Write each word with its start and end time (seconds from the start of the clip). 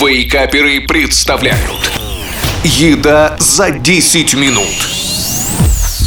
Вейкаперы 0.00 0.80
представляют 0.82 1.90
Еда 2.62 3.36
за 3.40 3.72
10 3.72 4.34
минут 4.34 4.88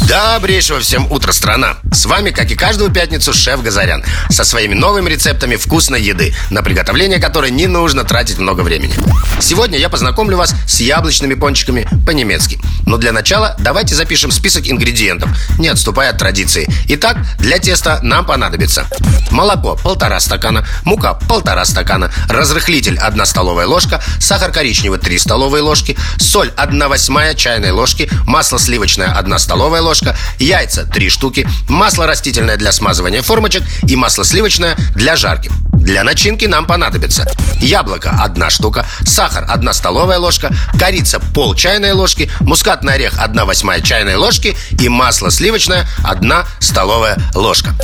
Добрейшего 0.08 0.80
всем 0.80 1.12
утра, 1.12 1.30
страна! 1.32 1.81
С 1.92 2.06
вами, 2.06 2.30
как 2.30 2.50
и 2.50 2.54
каждую 2.54 2.90
пятницу, 2.90 3.34
шеф 3.34 3.62
Газарян 3.62 4.02
со 4.30 4.44
своими 4.44 4.72
новыми 4.72 5.10
рецептами 5.10 5.56
вкусной 5.56 6.00
еды, 6.00 6.34
на 6.48 6.62
приготовление 6.62 7.20
которой 7.20 7.50
не 7.50 7.66
нужно 7.66 8.04
тратить 8.04 8.38
много 8.38 8.62
времени. 8.62 8.94
Сегодня 9.40 9.78
я 9.78 9.90
познакомлю 9.90 10.38
вас 10.38 10.54
с 10.66 10.80
яблочными 10.80 11.34
пончиками 11.34 11.86
по-немецки. 12.06 12.58
Но 12.86 12.96
для 12.96 13.12
начала 13.12 13.56
давайте 13.58 13.94
запишем 13.94 14.32
список 14.32 14.66
ингредиентов, 14.68 15.30
не 15.58 15.68
отступая 15.68 16.10
от 16.10 16.18
традиции. 16.18 16.66
Итак, 16.88 17.18
для 17.38 17.58
теста 17.58 18.00
нам 18.02 18.24
понадобится 18.24 18.86
молоко 19.30 19.76
полтора 19.76 20.20
стакана, 20.20 20.66
мука 20.84 21.14
полтора 21.14 21.64
стакана, 21.64 22.10
разрыхлитель 22.28 22.98
1 22.98 23.26
столовая 23.26 23.66
ложка, 23.66 24.02
сахар 24.18 24.50
коричневый 24.50 24.98
3 24.98 25.18
столовые 25.18 25.62
ложки, 25.62 25.96
соль 26.18 26.52
1 26.56 26.88
восьмая 26.88 27.34
чайной 27.34 27.70
ложки, 27.70 28.08
масло 28.26 28.58
сливочное 28.58 29.16
1 29.16 29.38
столовая 29.38 29.82
ложка, 29.82 30.16
яйца 30.38 30.84
3 30.84 31.08
штуки, 31.08 31.48
масло 31.82 32.06
растительное 32.06 32.56
для 32.56 32.70
смазывания 32.70 33.22
формочек 33.22 33.64
и 33.88 33.96
масло 33.96 34.24
сливочное 34.24 34.76
для 34.94 35.16
жарки. 35.16 35.50
Для 35.72 36.04
начинки 36.04 36.44
нам 36.44 36.64
понадобится 36.64 37.28
яблоко 37.58 38.16
1 38.22 38.50
штука, 38.50 38.86
сахар 39.04 39.46
1 39.48 39.72
столовая 39.72 40.20
ложка, 40.20 40.54
корица 40.78 41.18
пол 41.18 41.56
чайной 41.56 41.90
ложки, 41.90 42.30
мускатный 42.38 42.94
орех 42.94 43.14
1 43.18 43.44
восьмая 43.44 43.80
чайной 43.80 44.14
ложки 44.14 44.56
и 44.78 44.88
масло 44.88 45.32
сливочное 45.32 45.88
1 46.04 46.32
столовая 46.60 47.18
ложка. 47.34 47.74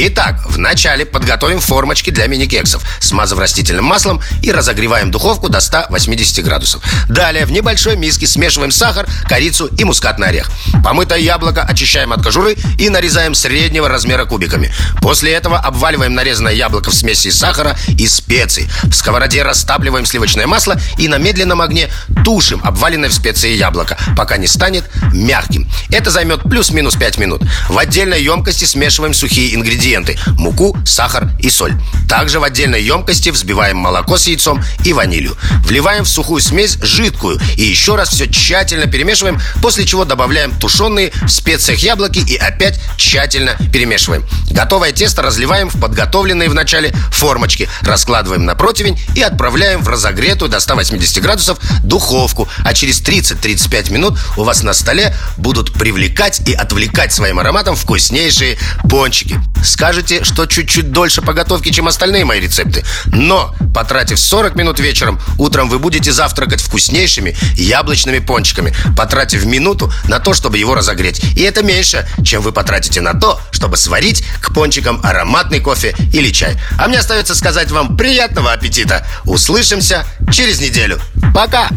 Итак, 0.00 0.36
вначале 0.46 1.04
подготовим 1.04 1.58
формочки 1.58 2.10
для 2.10 2.28
мини-кексов, 2.28 2.84
смазав 3.00 3.40
растительным 3.40 3.84
маслом 3.86 4.22
и 4.42 4.52
разогреваем 4.52 5.10
духовку 5.10 5.48
до 5.48 5.58
180 5.58 6.44
градусов. 6.44 6.84
Далее 7.08 7.44
в 7.46 7.50
небольшой 7.50 7.96
миске 7.96 8.28
смешиваем 8.28 8.70
сахар, 8.70 9.08
корицу 9.28 9.66
и 9.66 9.82
мускатный 9.82 10.28
орех. 10.28 10.52
Помытое 10.84 11.18
яблоко 11.18 11.62
очищаем 11.62 12.12
от 12.12 12.22
кожуры 12.22 12.56
и 12.78 12.88
нарезаем 12.90 13.34
среднего 13.34 13.88
размера 13.88 14.24
кубиками. 14.24 14.72
После 15.02 15.32
этого 15.32 15.58
обваливаем 15.58 16.14
нарезанное 16.14 16.52
яблоко 16.52 16.92
в 16.92 16.94
смеси 16.94 17.32
сахара 17.32 17.76
и 17.88 18.06
специй. 18.06 18.68
В 18.84 18.92
сковороде 18.92 19.42
растапливаем 19.42 20.06
сливочное 20.06 20.46
масло 20.46 20.80
и 20.96 21.08
на 21.08 21.18
медленном 21.18 21.60
огне 21.60 21.90
тушим 22.24 22.60
обваленное 22.62 23.08
в 23.08 23.14
специи 23.14 23.56
яблоко, 23.56 23.98
пока 24.16 24.36
не 24.36 24.46
станет 24.46 24.84
мягким. 25.12 25.68
Это 25.90 26.12
займет 26.12 26.42
плюс-минус 26.42 26.94
5 26.94 27.18
минут. 27.18 27.42
В 27.68 27.76
отдельной 27.76 28.22
емкости 28.22 28.64
смешиваем 28.64 29.12
сухие 29.12 29.56
ингредиенты– 29.56 29.87
муку, 30.36 30.76
сахар 30.84 31.30
и 31.38 31.50
соль. 31.50 31.74
Также 32.08 32.40
в 32.40 32.44
отдельной 32.44 32.82
емкости 32.82 33.30
взбиваем 33.30 33.76
молоко 33.76 34.16
с 34.16 34.26
яйцом 34.26 34.62
и 34.84 34.92
ванилью. 34.92 35.36
Вливаем 35.64 36.04
в 36.04 36.08
сухую 36.08 36.40
смесь 36.40 36.78
жидкую 36.82 37.38
и 37.56 37.62
еще 37.62 37.96
раз 37.96 38.10
все 38.10 38.28
тщательно 38.28 38.86
перемешиваем, 38.86 39.40
после 39.60 39.84
чего 39.84 40.04
добавляем 40.04 40.52
тушеные 40.58 41.12
в 41.22 41.28
специях 41.28 41.80
яблоки 41.80 42.18
и 42.18 42.36
опять 42.36 42.80
тщательно 42.96 43.56
перемешиваем. 43.72 44.24
Готовое 44.50 44.92
тесто 44.92 45.22
разливаем 45.22 45.68
в 45.68 45.80
подготовленные 45.80 46.48
в 46.48 46.54
начале 46.54 46.92
формочки, 47.10 47.68
раскладываем 47.82 48.44
на 48.44 48.54
противень 48.54 48.98
и 49.14 49.22
отправляем 49.22 49.82
в 49.82 49.88
разогретую 49.88 50.50
до 50.50 50.60
180 50.60 51.22
градусов 51.22 51.58
духовку. 51.82 52.48
А 52.64 52.74
через 52.74 53.00
30-35 53.00 53.92
минут 53.92 54.18
у 54.36 54.44
вас 54.44 54.62
на 54.62 54.72
столе 54.72 55.14
будут 55.36 55.72
привлекать 55.72 56.40
и 56.48 56.52
отвлекать 56.52 57.12
своим 57.12 57.38
ароматом 57.38 57.76
вкуснейшие 57.76 58.58
пончики. 58.88 59.40
Скажете, 59.78 60.24
что 60.24 60.46
чуть-чуть 60.46 60.90
дольше 60.90 61.22
по 61.22 61.32
готовке, 61.32 61.70
чем 61.70 61.86
остальные 61.86 62.24
мои 62.24 62.40
рецепты. 62.40 62.82
Но, 63.06 63.54
потратив 63.72 64.18
40 64.18 64.56
минут 64.56 64.80
вечером, 64.80 65.20
утром 65.38 65.68
вы 65.68 65.78
будете 65.78 66.10
завтракать 66.10 66.60
вкуснейшими 66.60 67.36
яблочными 67.54 68.18
пончиками, 68.18 68.74
потратив 68.96 69.44
минуту 69.44 69.92
на 70.08 70.18
то, 70.18 70.34
чтобы 70.34 70.58
его 70.58 70.74
разогреть. 70.74 71.22
И 71.36 71.42
это 71.42 71.62
меньше, 71.62 72.08
чем 72.24 72.42
вы 72.42 72.50
потратите 72.50 73.00
на 73.00 73.14
то, 73.14 73.40
чтобы 73.52 73.76
сварить 73.76 74.24
к 74.40 74.52
пончикам 74.52 75.00
ароматный 75.04 75.60
кофе 75.60 75.94
или 76.12 76.32
чай. 76.32 76.56
А 76.76 76.88
мне 76.88 76.98
остается 76.98 77.36
сказать 77.36 77.70
вам 77.70 77.96
приятного 77.96 78.50
аппетита. 78.52 79.06
Услышимся 79.26 80.04
через 80.32 80.60
неделю. 80.60 81.00
Пока! 81.32 81.68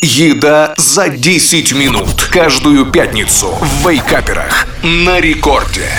Еда 0.00 0.72
за 0.78 1.10
10 1.10 1.72
минут. 1.72 2.30
Каждую 2.32 2.86
пятницу 2.86 3.58
в 3.60 3.86
Вейкаперах. 3.86 4.66
На 4.82 5.20
рекорде. 5.20 5.90